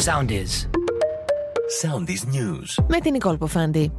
Soundies. 0.00 0.68
Soundies 1.82 2.22
News. 2.34 2.84
Με 2.88 3.00
την 3.00 3.12
Νικόλ 3.12 3.36
Ποφάντη 3.36 3.92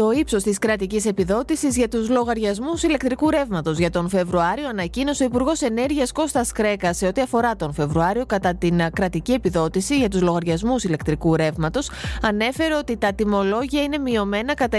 Το 0.00 0.10
ύψος 0.10 0.42
της 0.42 0.58
κρατικής 0.58 1.06
επιδότησης 1.06 1.76
για 1.76 1.88
τους 1.88 2.08
λογαριασμούς 2.08 2.82
ηλεκτρικού 2.82 3.30
ρεύματος 3.30 3.78
για 3.78 3.90
τον 3.90 4.08
Φεβρουάριο 4.08 4.68
ανακοίνωσε 4.68 5.22
ο 5.22 5.26
Υπουργός 5.26 5.60
Ενέργειας 5.60 6.12
Κώστας 6.12 6.52
Κρέκας 6.52 6.96
σε 6.96 7.06
ό,τι 7.06 7.20
αφορά 7.20 7.56
τον 7.56 7.72
Φεβρουάριο 7.72 8.26
κατά 8.26 8.54
την 8.54 8.80
κρατική 8.92 9.32
επιδότηση 9.32 9.96
για 9.96 10.08
τους 10.08 10.20
λογαριασμούς 10.20 10.84
ηλεκτρικού 10.84 11.36
ρεύματος. 11.36 11.90
Ανέφερε 12.22 12.74
ότι 12.74 12.96
τα 12.96 13.12
τιμολόγια 13.12 13.82
είναι 13.82 13.98
μειωμένα 13.98 14.54
κατά 14.54 14.78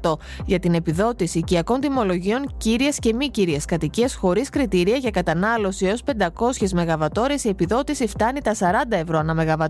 65% 0.00 0.12
για 0.46 0.58
την 0.58 0.74
επιδότηση 0.74 1.38
οικιακών 1.38 1.80
τιμολογίων 1.80 2.54
κύριες 2.56 2.98
και 2.98 3.14
μη 3.14 3.28
κύριες 3.28 3.64
κατοικίες 3.64 4.14
χωρίς 4.14 4.48
κριτήρια 4.48 4.96
για 4.96 5.10
κατανάλωση 5.10 5.86
έως 5.86 6.02
500 6.04 6.72
ΜΒ. 6.74 7.04
Η 7.42 7.48
επιδότηση 7.48 8.06
φτάνει 8.06 8.40
τα 8.40 8.54
40 8.54 8.64
ευρώ 8.88 9.18
ανά 9.18 9.34
ΜΒ. 9.34 9.62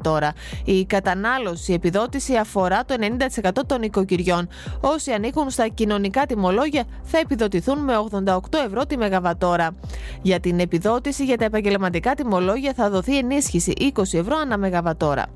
Η 0.64 0.84
κατανάλωση 0.84 1.73
επιδότηση 1.73 2.37
αφορά 2.37 2.85
το 2.85 2.95
90% 3.45 3.50
των 3.67 3.82
οικοκυριών 3.82 4.42
Όσοι 4.81 5.11
ανήκουν 5.11 5.51
στα 5.51 5.69
κοινωνικά 5.69 6.27
τιμολόγια 6.27 6.85
θα 7.03 7.19
επιδοτηθούν 7.19 7.79
με 7.79 7.93
88 8.27 8.39
ευρώ 8.67 8.87
τη 8.87 8.96
Μεγαβατόρα. 8.96 9.71
Για 10.23 10.41
την 10.41 10.61
επιδότηση 10.61 11.25
για 11.25 11.37
τα 11.37 11.45
επαγγελματικά 11.45 12.14
τιμολόγια 12.14 12.73
θα 12.77 12.91
δοθεί 12.91 13.19
ενίσχυση 13.19 13.73
20 13.95 14.03
ευρώ 14.13 14.36
ανά 14.43 14.59
Μεγαβατόρα. 14.59 15.27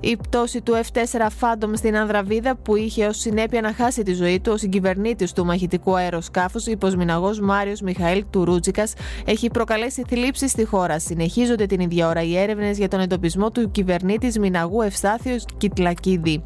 Η 0.00 0.16
πτώση 0.16 0.60
του 0.60 0.72
F4 0.72 1.20
Phantom 1.20 1.70
στην 1.74 1.96
Ανδραβίδα 1.96 2.56
που 2.56 2.76
είχε 2.76 3.06
ως 3.06 3.18
συνέπεια 3.18 3.60
να 3.60 3.72
χάσει 3.72 4.02
τη 4.02 4.12
ζωή 4.14 4.40
του 4.40 4.52
ο 4.52 4.56
συγκυβερνήτης 4.56 5.32
του 5.32 5.44
μαχητικού 5.44 5.96
αεροσκάφους, 5.96 6.66
υποσμηναγός 6.66 7.40
Μάριος 7.40 7.80
Μιχαήλ 7.80 8.24
Τουρούτσικας, 8.30 8.92
έχει 9.24 9.50
προκαλέσει 9.50 10.04
θλίψη 10.08 10.48
στη 10.48 10.64
χώρα. 10.64 10.98
Συνεχίζονται 10.98 11.66
την 11.66 11.80
ίδια 11.80 12.08
ώρα 12.08 12.22
οι 12.22 12.36
έρευνες 12.36 12.78
για 12.78 12.88
τον 12.88 13.00
εντοπισμό 13.00 13.50
του 13.50 13.70
κυβερνήτη 13.70 14.40
Μιναγού 14.40 14.82
Ευστάθιο 14.82 15.36
Κιτλακίδη. 15.58 16.44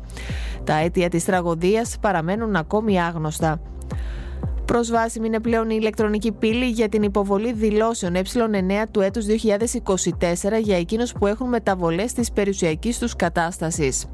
Τα 0.64 0.74
αίτια 0.76 1.08
της 1.08 1.24
τραγωδίας 1.24 1.96
παραμένουν 2.00 2.56
ακόμη 2.56 3.02
άγνωστα. 3.02 3.60
Προσβάσιμη 4.64 5.26
είναι 5.26 5.40
πλέον 5.40 5.70
η 5.70 5.76
ηλεκτρονική 5.80 6.32
πύλη 6.32 6.66
για 6.66 6.88
την 6.88 7.02
υποβολή 7.02 7.52
δηλώσεων 7.52 8.14
ε9 8.16 8.84
του 8.90 9.00
έτους 9.00 9.26
2024 9.26 10.60
για 10.62 10.76
εκείνους 10.76 11.12
που 11.12 11.26
έχουν 11.26 11.48
μεταβολές 11.48 12.12
της 12.12 12.32
περιουσιακής 12.32 12.98
τους 12.98 13.16
κατάστασης. 13.16 14.06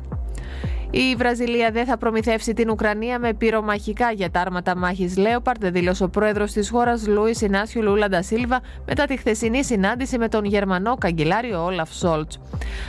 Η 0.91 1.15
Βραζιλία 1.17 1.71
δεν 1.71 1.87
θα 1.87 1.97
προμηθεύσει 1.97 2.53
την 2.55 2.71
Ουκρανία 2.71 3.19
με 3.19 3.35
πυρομαχικά 3.35 4.13
για 4.13 4.31
τα 4.31 4.41
άρματα 4.41 4.77
μάχης 4.77 5.17
Λέοπαρντ, 5.17 5.67
δήλωσε 5.67 6.05
ο 6.05 6.09
πρόεδρος 6.09 6.53
της 6.53 6.71
χώρας 6.71 7.07
Λούι 7.07 7.37
Ινάσιου 7.41 7.83
Λούλαντα 7.83 8.23
Σίλβα 8.23 8.61
μετά 8.87 9.05
τη 9.05 9.17
χθεσινή 9.17 9.65
συνάντηση 9.65 10.19
με 10.19 10.29
τον 10.29 10.45
Γερμανό 10.45 10.97
καγκελάριο 10.97 11.65
Όλαφ 11.65 11.93
Σόλτς. 11.93 12.39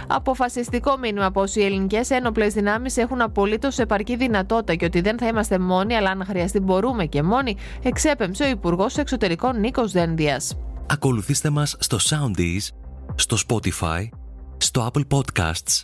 Αποφασιστικό 0.08 0.98
μήνυμα 0.98 1.32
πως 1.32 1.56
οι 1.56 1.64
ελληνικές 1.64 2.10
ένοπλες 2.10 2.54
δυνάμεις 2.54 2.98
έχουν 2.98 3.22
απολύτως 3.22 3.78
επαρκή 3.78 4.16
δυνατότητα 4.16 4.76
και 4.76 4.86
ότι 4.86 5.02
δεν 5.02 5.18
θα 5.18 5.28
είμαστε 5.28 5.60
μόνοι, 5.60 5.96
αλλά 5.96 6.10
αν 6.10 6.26
χρειαστεί 6.28 6.60
μπορούμε 6.60 7.06
και 7.06 7.24
μόνοι, 7.24 7.56
εξέπεμψε 7.84 8.44
ο 8.44 8.50
Υπουργός 8.50 8.98
Εξωτερικών 8.98 9.60
Νίκος 9.60 9.92
Δένδιας. 9.92 10.58
Ακολουθήστε 10.86 11.50
μας 11.50 11.76
στο 11.80 11.98
Soundees, 12.02 12.68
στο 13.16 13.38
Spotify, 13.48 14.10
στο 14.58 14.92
Apple 14.94 15.18
Podcasts 15.18 15.84